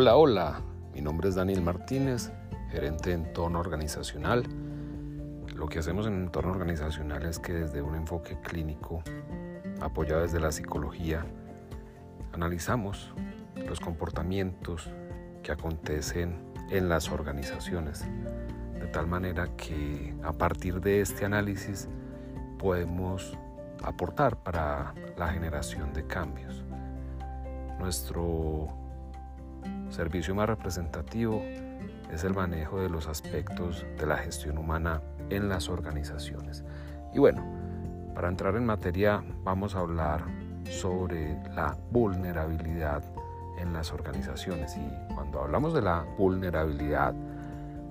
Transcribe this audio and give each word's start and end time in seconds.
Hola, 0.00 0.14
hola, 0.14 0.60
mi 0.94 1.00
nombre 1.00 1.28
es 1.28 1.34
Daniel 1.34 1.60
Martínez, 1.60 2.30
gerente 2.70 3.10
de 3.10 3.16
entorno 3.16 3.58
organizacional. 3.58 4.44
Lo 5.56 5.66
que 5.66 5.80
hacemos 5.80 6.06
en 6.06 6.14
entorno 6.14 6.52
organizacional 6.52 7.24
es 7.24 7.40
que 7.40 7.52
desde 7.52 7.82
un 7.82 7.96
enfoque 7.96 8.38
clínico, 8.40 9.02
apoyado 9.80 10.22
desde 10.22 10.38
la 10.38 10.52
psicología, 10.52 11.26
analizamos 12.32 13.12
los 13.56 13.80
comportamientos 13.80 14.88
que 15.42 15.50
acontecen 15.50 16.44
en 16.70 16.88
las 16.88 17.10
organizaciones, 17.10 18.06
de 18.78 18.86
tal 18.92 19.08
manera 19.08 19.48
que 19.56 20.14
a 20.22 20.32
partir 20.32 20.80
de 20.80 21.00
este 21.00 21.24
análisis 21.24 21.88
podemos 22.56 23.36
aportar 23.82 24.44
para 24.44 24.94
la 25.16 25.26
generación 25.30 25.92
de 25.92 26.06
cambios. 26.06 26.62
Nuestro 27.80 28.87
servicio 29.90 30.34
más 30.34 30.48
representativo 30.48 31.42
es 32.12 32.24
el 32.24 32.34
manejo 32.34 32.80
de 32.80 32.88
los 32.88 33.06
aspectos 33.06 33.84
de 33.98 34.06
la 34.06 34.16
gestión 34.18 34.58
humana 34.58 35.02
en 35.30 35.48
las 35.48 35.68
organizaciones. 35.68 36.64
Y 37.14 37.18
bueno, 37.18 37.44
para 38.14 38.28
entrar 38.28 38.56
en 38.56 38.66
materia 38.66 39.22
vamos 39.44 39.74
a 39.74 39.80
hablar 39.80 40.24
sobre 40.64 41.38
la 41.54 41.76
vulnerabilidad 41.90 43.02
en 43.58 43.72
las 43.72 43.92
organizaciones. 43.92 44.76
Y 44.76 45.14
cuando 45.14 45.40
hablamos 45.40 45.74
de 45.74 45.82
la 45.82 46.04
vulnerabilidad, 46.16 47.14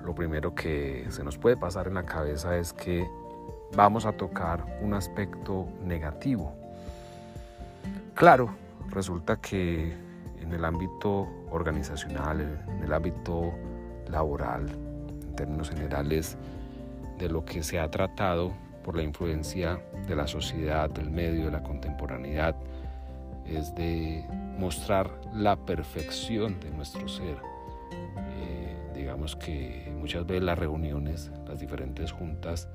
lo 0.04 0.16
primero 0.16 0.56
que 0.56 1.06
se 1.10 1.24
nos 1.24 1.38
puede 1.38 1.58
pasar 1.58 1.88
en 1.88 1.96
la 1.96 2.04
cabeza 2.04 2.58
es 2.58 2.74
que 2.74 3.08
vamos 3.76 4.06
a 4.06 4.14
tocar 4.14 4.80
un 4.82 4.94
aspecto 4.94 5.68
negativo. 5.84 6.54
Claro, 8.16 8.50
resulta 8.90 9.38
que 9.38 10.07
en 10.48 10.54
el 10.54 10.64
ámbito 10.64 11.28
organizacional, 11.52 12.64
en 12.68 12.84
el 12.84 12.94
ámbito 12.94 13.54
laboral, 14.10 14.66
en 14.70 15.36
términos 15.36 15.70
generales, 15.70 16.38
de 17.18 17.30
lo 17.30 17.44
que 17.44 17.64
se 17.64 17.80
ha 17.80 17.92
tratado 17.92 18.54
por 18.84 18.96
la 18.96 19.04
influencia 19.04 19.82
de 20.08 20.16
la 20.16 20.28
sociedad, 20.28 20.90
del 20.90 21.10
medio, 21.10 21.46
de 21.46 21.52
la 21.52 21.64
contemporaneidad, 21.64 22.56
es 23.46 23.76
de 23.76 24.26
mostrar 24.58 25.20
la 25.34 25.58
perfección 25.58 26.60
de 26.62 26.72
nuestro 26.72 27.08
ser. 27.10 27.38
Eh, 27.92 28.76
digamos 28.96 29.36
que 29.36 29.94
muchas 29.98 30.26
veces 30.26 30.44
las 30.44 30.58
reuniones, 30.58 31.32
las 31.46 31.60
diferentes 31.60 32.12
juntas, 32.14 32.70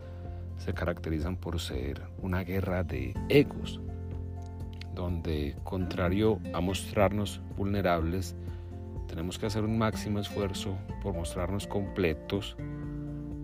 se 0.58 0.74
caracterizan 0.74 1.36
por 1.36 1.58
ser 1.58 2.02
una 2.20 2.44
guerra 2.44 2.84
de 2.84 3.14
egos, 3.28 3.80
donde 4.94 5.56
contrario 5.64 6.38
a 6.52 6.60
mostrarnos 6.60 7.40
vulnerables, 7.56 8.36
tenemos 9.06 9.38
que 9.38 9.46
hacer 9.46 9.64
un 9.64 9.78
máximo 9.78 10.18
esfuerzo 10.18 10.76
por 11.02 11.14
mostrarnos 11.14 11.66
completos, 11.66 12.56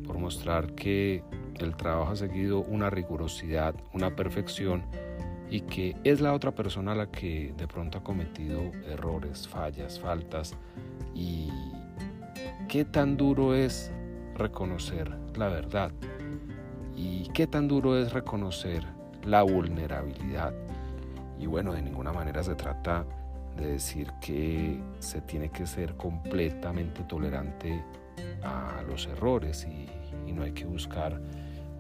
por 0.07 0.19
mostrar 0.19 0.75
que 0.75 1.23
el 1.59 1.77
trabajo 1.77 2.13
ha 2.13 2.17
seguido 2.17 2.61
una 2.61 2.91
rigurosidad, 2.91 3.75
una 3.93 4.15
perfección 4.15 4.85
y 5.51 5.63
que 5.63 5.97
es 6.05 6.21
la 6.21 6.33
otra 6.33 6.53
persona 6.53 6.95
la 6.95 7.11
que 7.11 7.53
de 7.57 7.67
pronto 7.67 7.99
ha 7.99 8.05
cometido 8.05 8.61
errores, 8.87 9.49
fallas, 9.49 9.99
faltas 10.01 10.57
y 11.15 11.51
qué 12.69 12.85
tan 12.85 13.17
duro 13.17 13.55
es 13.55 13.93
reconocer 14.37 15.11
la 15.37 15.49
verdad 15.49 15.91
y 16.97 17.29
qué 17.35 17.47
tan 17.47 17.69
duro 17.69 17.97
es 17.99 18.13
reconocer 18.13 18.85
la 19.25 19.43
vulnerabilidad. 19.43 20.53
Y 21.39 21.47
bueno, 21.47 21.73
de 21.73 21.83
ninguna 21.83 22.13
manera 22.13 22.43
se 22.43 22.55
trata 22.55 23.05
de 23.57 23.73
decir 23.73 24.13
que 24.21 24.81
se 24.99 25.21
tiene 25.21 25.51
que 25.51 25.67
ser 25.67 25.95
completamente 25.97 27.03
tolerante 27.05 27.83
a 28.43 28.83
los 28.89 29.07
errores 29.07 29.67
y, 29.67 29.87
no 30.33 30.45
hay 30.45 30.53
que 30.53 30.67
buscar 30.67 31.21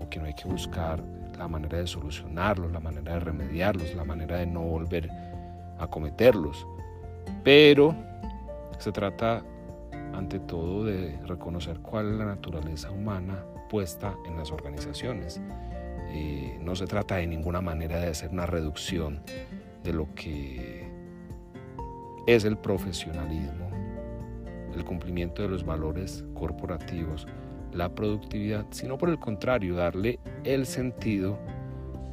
o 0.00 0.08
que 0.08 0.18
no 0.18 0.24
hay 0.24 0.34
que 0.34 0.48
buscar 0.48 1.00
la 1.38 1.46
manera 1.46 1.78
de 1.78 1.86
solucionarlos, 1.86 2.72
la 2.72 2.80
manera 2.80 3.12
de 3.12 3.20
remediarlos, 3.20 3.94
la 3.94 4.02
manera 4.02 4.38
de 4.38 4.46
no 4.46 4.62
volver 4.62 5.08
a 5.78 5.86
cometerlos. 5.86 6.66
Pero 7.44 7.94
se 8.78 8.90
trata 8.90 9.44
ante 10.12 10.40
todo 10.40 10.84
de 10.84 11.16
reconocer 11.24 11.78
cuál 11.78 12.10
es 12.12 12.18
la 12.18 12.24
naturaleza 12.24 12.90
humana 12.90 13.44
puesta 13.68 14.16
en 14.26 14.36
las 14.36 14.50
organizaciones. 14.50 15.40
Eh, 16.10 16.58
no 16.60 16.74
se 16.74 16.86
trata 16.86 17.16
de 17.16 17.26
ninguna 17.26 17.60
manera 17.60 18.00
de 18.00 18.08
hacer 18.08 18.30
una 18.30 18.46
reducción 18.46 19.20
de 19.82 19.92
lo 19.92 20.12
que 20.14 20.88
es 22.26 22.44
el 22.44 22.56
profesionalismo, 22.58 23.70
el 24.74 24.84
cumplimiento 24.84 25.42
de 25.42 25.48
los 25.48 25.64
valores 25.64 26.24
corporativos, 26.34 27.26
la 27.72 27.94
productividad, 27.94 28.66
sino 28.70 28.98
por 28.98 29.08
el 29.08 29.18
contrario, 29.18 29.74
darle 29.74 30.18
el 30.44 30.66
sentido, 30.66 31.38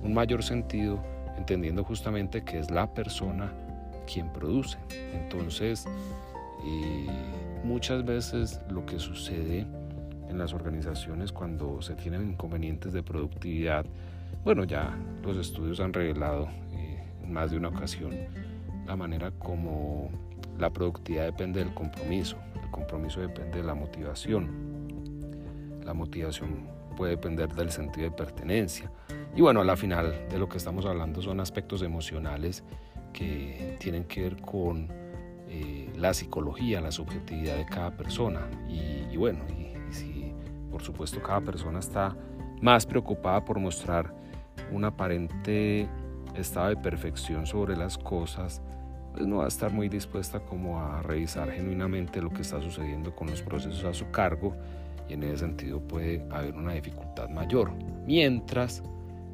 un 0.04 0.14
mayor 0.14 0.44
sentido, 0.44 1.02
entendiendo 1.38 1.84
justamente 1.84 2.44
que 2.44 2.60
es 2.60 2.72
la 2.72 2.94
persona 2.94 3.52
quien 4.06 4.32
produce. 4.32 4.78
Entonces, 5.14 5.86
eh, 6.66 7.08
muchas 7.64 8.06
veces 8.06 8.62
lo 8.70 8.86
que 8.86 9.00
sucede 9.00 9.68
en 10.30 10.38
las 10.38 10.54
organizaciones 10.54 11.32
cuando 11.32 11.82
se 11.82 11.96
tienen 11.96 12.30
inconvenientes 12.30 12.94
de 12.94 13.04
productividad. 13.04 13.86
Bueno, 14.44 14.64
ya 14.64 14.98
los 15.24 15.38
estudios 15.38 15.80
han 15.80 15.94
revelado 15.94 16.48
eh, 16.74 16.85
en 17.26 17.34
más 17.34 17.52
de 17.52 17.58
una 17.58 17.70
ocasión 17.70 18.12
la 18.86 18.96
manera 18.96 19.32
como 19.32 20.10
la 20.58 20.72
productividad 20.72 21.26
depende 21.26 21.60
del 21.60 21.74
compromiso, 21.74 22.38
el 22.64 22.70
compromiso 22.72 23.20
depende 23.20 23.58
de 23.58 23.64
la 23.64 23.74
motivación, 23.74 24.50
la 25.84 25.94
motivación 25.94 26.70
puede 26.96 27.12
depender 27.12 27.54
del 27.54 27.72
sentido 27.72 28.10
de 28.10 28.16
pertenencia. 28.16 28.90
Y 29.36 29.42
bueno, 29.42 29.62
a 29.62 29.66
la 29.66 29.76
final 29.76 30.28
de 30.30 30.40
lo 30.40 30.48
que 30.48 30.58
estamos 30.58 30.86
hablando 30.86 31.22
son 31.22 31.40
aspectos 31.42 31.82
emocionales 31.82 32.64
que 33.12 33.76
tienen 33.80 34.06
que 34.06 34.22
ver 34.22 34.42
con 34.42 34.88
eh, 35.50 35.92
la 35.98 36.14
psicología, 36.14 36.80
la 36.80 36.92
subjetividad 36.92 37.58
de 37.58 37.66
cada 37.66 37.92
persona. 37.92 38.50
Y, 38.70 39.14
y 39.14 39.18
bueno, 39.18 39.40
y 39.50 39.66
por 40.76 40.84
supuesto, 40.84 41.22
cada 41.22 41.40
persona 41.40 41.80
está 41.80 42.14
más 42.62 42.86
preocupada 42.86 43.46
por 43.46 43.60
mostrar 43.60 44.14
un 44.74 44.84
aparente 44.84 45.88
estado 46.38 46.70
de 46.70 46.78
perfección 46.78 47.46
sobre 47.46 47.76
las 47.76 47.98
cosas, 47.98 48.62
pues 49.14 49.26
no 49.26 49.38
va 49.38 49.46
a 49.46 49.48
estar 49.48 49.72
muy 49.72 49.90
dispuesta 49.90 50.40
como 50.42 50.80
a 50.80 51.02
revisar 51.02 51.50
genuinamente 51.52 52.22
lo 52.22 52.32
que 52.32 52.42
está 52.42 52.62
sucediendo 52.62 53.16
con 53.16 53.30
los 53.30 53.42
procesos 53.42 53.84
a 53.86 53.94
su 53.94 54.12
cargo 54.12 54.56
y 55.08 55.14
en 55.14 55.24
ese 55.24 55.38
sentido 55.38 55.80
puede 55.80 56.26
haber 56.32 56.56
una 56.56 56.74
dificultad 56.74 57.30
mayor. 57.30 57.72
Mientras 58.06 58.84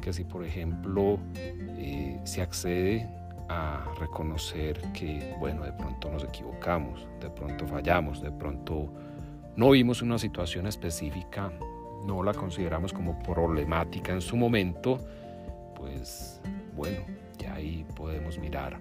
que 0.02 0.14
si 0.14 0.24
por 0.24 0.46
ejemplo 0.46 1.20
eh, 1.36 2.20
se 2.24 2.42
accede 2.42 3.10
a 3.50 3.86
reconocer 4.00 4.82
que 4.94 5.36
bueno 5.40 5.64
de 5.64 5.74
pronto 5.74 6.12
nos 6.12 6.24
equivocamos, 6.24 7.08
de 7.20 7.30
pronto 7.30 7.68
fallamos, 7.68 8.22
de 8.22 8.32
pronto 8.32 8.92
no 9.56 9.72
vimos 9.72 10.02
una 10.02 10.18
situación 10.18 10.68
específica, 10.68 11.52
no 12.06 12.24
la 12.24 12.34
consideramos 12.34 12.94
como 12.94 13.20
problemática 13.20 14.14
en 14.14 14.22
su 14.22 14.38
momento, 14.38 15.00
pues 15.82 16.40
bueno, 16.76 17.00
ya 17.38 17.56
ahí 17.56 17.86
podemos 17.96 18.38
mirar 18.38 18.80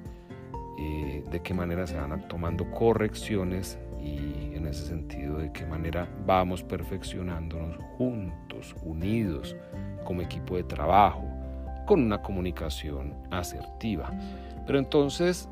eh, 0.78 1.24
de 1.30 1.42
qué 1.42 1.52
manera 1.52 1.86
se 1.86 1.96
van 1.96 2.28
tomando 2.28 2.70
correcciones 2.70 3.78
y 4.02 4.54
en 4.54 4.66
ese 4.66 4.86
sentido 4.86 5.38
de 5.38 5.52
qué 5.52 5.66
manera 5.66 6.08
vamos 6.26 6.62
perfeccionándonos 6.62 7.76
juntos, 7.98 8.74
unidos, 8.82 9.56
como 10.04 10.22
equipo 10.22 10.56
de 10.56 10.62
trabajo, 10.62 11.24
con 11.86 12.02
una 12.02 12.22
comunicación 12.22 13.14
asertiva. 13.30 14.10
Pero 14.66 14.78
entonces, 14.78 15.48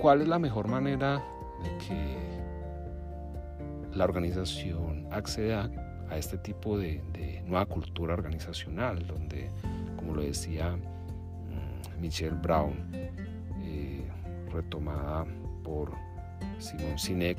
¿cuál 0.00 0.22
es 0.22 0.28
la 0.28 0.38
mejor 0.38 0.68
manera 0.68 1.22
de 1.62 1.78
que 1.86 2.34
la 3.94 4.04
organización 4.04 5.06
accede 5.10 5.54
a, 5.54 5.70
este 6.16 6.38
tipo 6.38 6.78
de, 6.78 7.02
nueva 7.46 7.66
cultura 7.66 8.14
organizacional, 8.14 9.04
donde, 9.06 9.50
como 9.96 10.14
lo 10.14 10.22
decía 10.22 10.76
Michelle 12.00 12.36
Brown, 12.36 12.90
eh, 13.62 14.04
retomada 14.52 15.24
por 15.62 15.92
Simon 16.58 16.98
Sinek, 16.98 17.38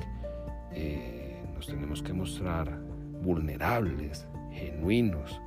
eh, 0.72 1.44
nos 1.54 1.68
tenemos 1.68 2.02
que 2.02 2.14
mostrar 2.14 2.78
vulnerables, 3.24 4.28
genuinos, 4.52 5.42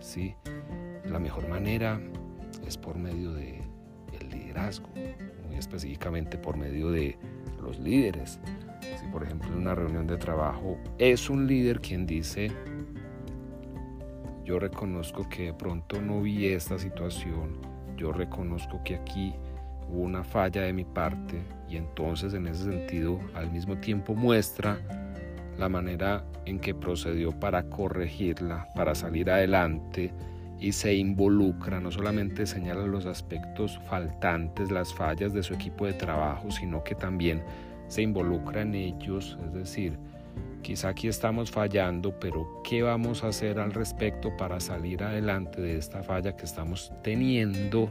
¿sí? 0.00 0.34
La 1.04 1.18
mejor 1.18 1.48
manera 1.48 2.00
es 2.66 2.76
por 2.76 2.96
medio 2.96 3.32
del 3.32 3.62
liderazgo, 4.30 4.88
muy 5.46 5.56
específicamente 5.56 6.36
por 6.36 6.56
medio 6.56 6.90
de 6.90 7.18
los 7.62 7.78
líderes, 7.78 8.38
si 8.80 9.06
por 9.08 9.24
ejemplo 9.24 9.48
en 9.48 9.58
una 9.58 9.74
reunión 9.74 10.06
de 10.06 10.16
trabajo 10.16 10.78
es 10.98 11.30
un 11.30 11.46
líder 11.46 11.80
quien 11.80 12.06
dice, 12.06 12.50
yo 14.44 14.58
reconozco 14.58 15.28
que 15.28 15.46
de 15.46 15.54
pronto 15.54 16.00
no 16.00 16.22
vi 16.22 16.46
esta 16.46 16.78
situación, 16.78 17.58
yo 17.98 18.12
reconozco 18.12 18.80
que 18.84 18.94
aquí 18.94 19.34
hubo 19.90 20.02
una 20.02 20.24
falla 20.24 20.62
de 20.62 20.72
mi 20.72 20.84
parte 20.84 21.42
y 21.68 21.76
entonces 21.76 22.32
en 22.34 22.46
ese 22.46 22.64
sentido 22.64 23.20
al 23.34 23.50
mismo 23.50 23.76
tiempo 23.76 24.14
muestra 24.14 24.78
la 25.58 25.68
manera 25.68 26.24
en 26.46 26.60
que 26.60 26.74
procedió 26.74 27.32
para 27.32 27.64
corregirla, 27.64 28.68
para 28.74 28.94
salir 28.94 29.30
adelante 29.30 30.12
y 30.60 30.72
se 30.72 30.94
involucra, 30.94 31.80
no 31.80 31.90
solamente 31.90 32.46
señala 32.46 32.86
los 32.86 33.06
aspectos 33.06 33.78
faltantes, 33.88 34.70
las 34.70 34.92
fallas 34.94 35.32
de 35.32 35.42
su 35.42 35.54
equipo 35.54 35.86
de 35.86 35.92
trabajo, 35.92 36.50
sino 36.50 36.82
que 36.82 36.94
también 36.94 37.42
se 37.88 38.02
involucra 38.02 38.62
en 38.62 38.74
ellos, 38.74 39.38
es 39.44 39.52
decir, 39.52 39.98
quizá 40.62 40.90
aquí 40.90 41.08
estamos 41.08 41.50
fallando, 41.50 42.18
pero 42.18 42.62
¿qué 42.64 42.82
vamos 42.82 43.24
a 43.24 43.28
hacer 43.28 43.58
al 43.58 43.72
respecto 43.72 44.36
para 44.36 44.60
salir 44.60 45.02
adelante 45.02 45.60
de 45.60 45.78
esta 45.78 46.02
falla 46.02 46.36
que 46.36 46.44
estamos 46.44 46.92
teniendo? 47.02 47.90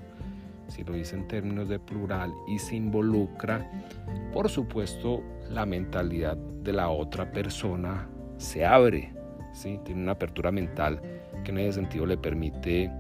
Si 0.67 0.83
lo 0.83 0.93
dice 0.93 1.15
en 1.15 1.27
términos 1.27 1.69
de 1.69 1.79
plural 1.79 2.33
y 2.47 2.59
se 2.59 2.75
involucra, 2.75 3.69
por 4.33 4.49
supuesto, 4.49 5.23
la 5.49 5.65
mentalidad 5.65 6.35
de 6.35 6.73
la 6.73 6.89
otra 6.89 7.31
persona 7.31 8.07
se 8.37 8.65
abre, 8.65 9.13
¿sí? 9.53 9.79
tiene 9.85 10.01
una 10.03 10.11
apertura 10.13 10.51
mental 10.51 11.01
que 11.43 11.51
en 11.51 11.59
ese 11.59 11.73
sentido 11.73 12.05
le 12.05 12.17
permite 12.17 12.91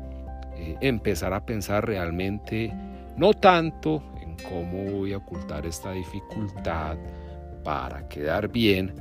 eh, 0.55 0.77
empezar 0.81 1.33
a 1.33 1.45
pensar 1.45 1.85
realmente 1.85 2.73
no 3.17 3.33
tanto 3.33 4.03
en 4.21 4.35
cómo 4.47 4.91
voy 4.91 5.13
a 5.13 5.17
ocultar 5.17 5.65
esta 5.65 5.91
dificultad 5.91 6.97
para 7.63 8.07
quedar 8.07 8.47
bien, 8.47 8.93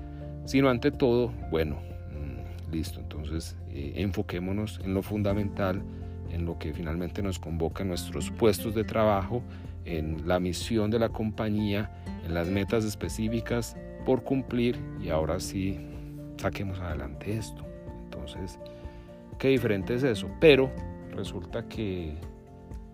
sino 0.47 0.71
ante 0.71 0.91
todo, 0.91 1.33
bueno, 1.51 1.77
mm, 1.77 2.73
listo, 2.73 3.01
entonces 3.01 3.57
eh, 3.71 3.93
enfoquémonos 3.97 4.81
en 4.83 4.95
lo 4.95 5.03
fundamental, 5.03 5.83
en 6.31 6.47
lo 6.47 6.59
que 6.59 6.73
finalmente 6.73 7.23
nos 7.23 7.39
convoca 7.39 7.83
en 7.83 7.89
nuestros 7.89 8.31
puestos 8.31 8.75
de 8.75 8.85
trabajo, 8.85 9.43
en 9.85 10.27
la 10.27 10.41
misión 10.41 10.91
de 10.91 10.99
la 10.99 11.11
compañía, 11.11 11.91
en 12.25 12.35
las 12.35 12.49
metas 12.49 12.85
específicas 12.85 13.77
por 14.05 14.23
cumplir 14.23 14.79
y 15.03 15.11
ahora 15.11 15.39
sí 15.41 15.79
saquemos 16.37 16.81
adelante 16.81 17.37
esto. 17.37 17.65
Entonces, 18.05 18.59
qué 19.39 19.49
diferente 19.49 19.95
es 19.95 20.03
eso, 20.03 20.29
pero 20.41 20.71
resulta 21.15 21.67
que 21.69 22.15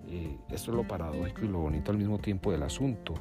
eh, 0.08 0.36
esto 0.50 0.70
es 0.70 0.76
lo 0.76 0.86
paradójico 0.86 1.44
y 1.44 1.48
lo 1.48 1.60
bonito 1.60 1.90
al 1.90 1.98
mismo 1.98 2.18
tiempo 2.18 2.52
del 2.52 2.62
asunto. 2.62 3.14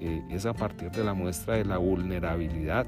Eh, 0.00 0.22
es 0.30 0.46
a 0.46 0.52
partir 0.52 0.90
de 0.90 1.02
la 1.02 1.14
muestra 1.14 1.56
de 1.56 1.64
la 1.64 1.78
vulnerabilidad 1.78 2.86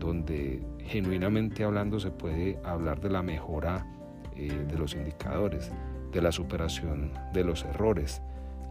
donde 0.00 0.60
genuinamente 0.80 1.62
hablando 1.62 2.00
se 2.00 2.10
puede 2.10 2.58
hablar 2.64 3.00
de 3.00 3.10
la 3.10 3.22
mejora 3.22 3.86
eh, 4.34 4.66
de 4.68 4.76
los 4.76 4.94
indicadores, 4.94 5.70
de 6.10 6.20
la 6.20 6.32
superación 6.32 7.12
de 7.32 7.44
los 7.44 7.64
errores 7.64 8.20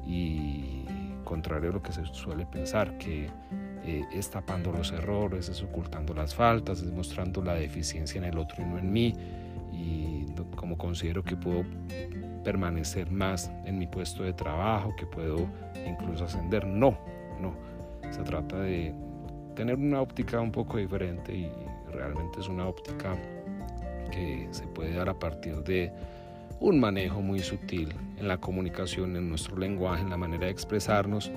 y 0.06 0.84
contrario 1.24 1.70
a 1.70 1.74
lo 1.74 1.82
que 1.82 1.94
se 1.94 2.06
suele 2.08 2.46
pensar, 2.46 2.98
que 2.98 3.30
es 4.12 4.30
tapando 4.30 4.72
los 4.72 4.92
errores, 4.92 5.50
es 5.50 5.64
ocultando 5.64 6.14
las 6.14 6.36
faltas, 6.36 6.82
es 6.82 6.92
mostrando 6.92 7.42
la 7.42 7.54
deficiencia 7.54 8.20
en 8.20 8.26
el 8.26 8.38
otro 8.38 8.62
y 8.62 8.66
no 8.66 8.78
en 8.78 8.92
mí, 8.92 9.16
y 9.72 10.26
como 10.56 10.78
considero 10.78 11.24
que 11.24 11.36
puedo 11.36 11.64
permanecer 12.44 13.12
más 13.12 13.52
en 13.66 13.78
mi 13.78 13.88
puesto 13.88 14.24
de 14.24 14.34
trabajo, 14.34 14.94
que 14.98 15.06
puedo 15.06 15.48
incluso 15.88 16.26
ascender. 16.26 16.66
No, 16.66 16.98
no. 17.40 17.54
Se 18.12 18.24
trata 18.24 18.60
de 18.60 18.94
tener 19.60 19.76
una 19.76 20.02
óptica 20.02 20.40
un 20.40 20.54
poco 20.54 20.78
diferente 20.78 21.36
y 21.36 21.52
realmente 21.92 22.40
es 22.40 22.48
una 22.48 22.66
óptica 22.66 23.14
que 24.10 24.48
se 24.52 24.66
puede 24.68 24.96
dar 24.96 25.10
a 25.10 25.20
partir 25.20 25.58
de 25.66 25.92
un 26.62 26.80
manejo 26.80 27.22
muy 27.22 27.40
sutil 27.40 27.94
en 28.18 28.30
la 28.30 28.38
comunicación, 28.38 29.18
en 29.18 29.28
nuestro 29.28 29.58
lenguaje, 29.58 30.02
en 30.02 30.12
la 30.12 30.16
manera 30.16 30.46
de 30.46 30.52
expresarnos, 30.52 31.30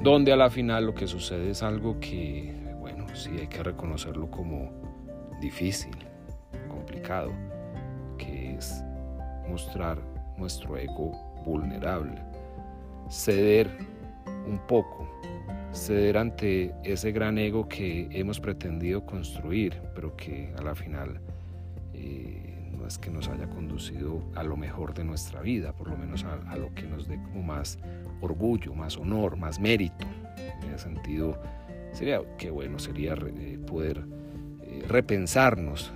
donde 0.00 0.32
a 0.32 0.36
la 0.36 0.48
final 0.48 0.86
lo 0.86 0.94
que 0.94 1.06
sucede 1.06 1.50
es 1.50 1.62
algo 1.62 2.00
que, 2.00 2.54
bueno, 2.80 3.14
sí 3.14 3.32
hay 3.38 3.48
que 3.48 3.62
reconocerlo 3.62 4.30
como 4.30 4.72
difícil, 5.42 5.96
complicado 6.70 7.30
mostrar 9.48 9.98
nuestro 10.36 10.76
ego 10.76 11.12
vulnerable, 11.44 12.22
ceder 13.08 13.70
un 14.46 14.58
poco, 14.66 15.08
ceder 15.76 16.18
ante 16.18 16.74
ese 16.84 17.12
gran 17.12 17.38
ego 17.38 17.68
que 17.68 18.08
hemos 18.10 18.40
pretendido 18.40 19.04
construir, 19.04 19.80
pero 19.94 20.16
que 20.16 20.52
a 20.58 20.62
la 20.62 20.74
final 20.74 21.20
eh, 21.94 22.70
no 22.76 22.86
es 22.86 22.98
que 22.98 23.10
nos 23.10 23.28
haya 23.28 23.48
conducido 23.48 24.22
a 24.34 24.42
lo 24.42 24.56
mejor 24.56 24.94
de 24.94 25.04
nuestra 25.04 25.40
vida, 25.40 25.72
por 25.72 25.88
lo 25.88 25.96
menos 25.96 26.24
a, 26.24 26.56
lo 26.56 26.74
que 26.74 26.82
nos 26.84 27.06
dé 27.06 27.16
como 27.22 27.42
más 27.42 27.78
orgullo, 28.20 28.74
más 28.74 28.96
honor, 28.96 29.36
más 29.36 29.60
mérito. 29.60 30.06
En 30.62 30.70
ese 30.74 30.84
sentido, 30.84 31.40
sería 31.92 32.20
que 32.36 32.50
bueno 32.50 32.78
sería 32.78 33.14
eh, 33.14 33.58
poder 33.66 34.04
eh, 34.62 34.84
repensarnos 34.88 35.92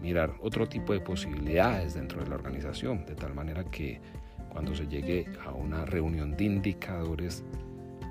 mirar 0.00 0.32
otro 0.40 0.68
tipo 0.68 0.92
de 0.92 1.00
posibilidades 1.00 1.94
dentro 1.94 2.22
de 2.22 2.28
la 2.28 2.36
organización, 2.36 3.04
de 3.04 3.16
tal 3.16 3.34
manera 3.34 3.64
que 3.64 4.00
cuando 4.48 4.74
se 4.74 4.86
llegue 4.86 5.26
a 5.44 5.52
una 5.52 5.84
reunión 5.84 6.36
de 6.36 6.44
indicadores, 6.44 7.44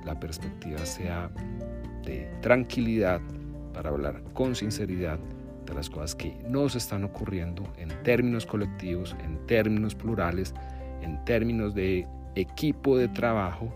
la 0.08 0.20
perspectiva 0.20 0.84
sea 0.86 1.30
de 2.04 2.32
tranquilidad 2.42 3.22
para 3.74 3.90
hablar 3.90 4.24
con 4.34 4.56
sinceridad 4.56 5.20
de 5.66 5.74
las 5.74 5.90
cosas 5.90 6.16
que 6.16 6.36
nos 6.48 6.76
están 6.76 7.04
ocurriendo 7.04 7.64
en 7.78 7.90
términos 8.04 8.46
colectivos, 8.46 9.16
en 9.24 9.46
términos 9.46 9.94
plurales, 9.94 10.54
en 11.02 11.24
términos 11.26 11.76
de 11.76 12.08
equipo 12.36 12.98
de 12.98 13.10
trabajo, 13.10 13.72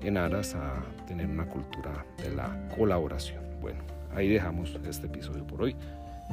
en 0.00 0.16
aras 0.16 0.54
a 0.54 0.84
tener 1.06 1.26
una 1.26 1.46
cultura 1.46 2.06
de 2.18 2.30
la 2.30 2.68
colaboración. 2.76 3.42
Bueno, 3.60 3.80
ahí 4.14 4.28
dejamos 4.28 4.78
este 4.88 5.06
episodio 5.06 5.44
por 5.46 5.62
hoy. 5.62 5.76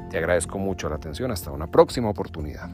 Te 0.10 0.18
agradezco 0.18 0.60
mucho 0.60 0.90
la 0.90 0.96
atención. 0.96 1.32
Hasta 1.32 1.52
una 1.52 1.68
próxima 1.68 2.10
oportunidad. 2.10 2.70